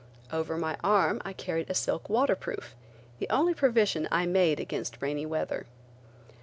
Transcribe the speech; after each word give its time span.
Over 0.31 0.57
my 0.57 0.77
arm 0.83 1.21
I 1.23 1.31
carried 1.31 1.69
a 1.69 1.75
silk 1.75 2.09
waterproof, 2.09 2.73
the 3.19 3.29
only 3.29 3.53
provision 3.53 4.07
I 4.09 4.25
made 4.25 4.59
against 4.59 4.99
rainy 4.99 5.27
weather. 5.27 5.67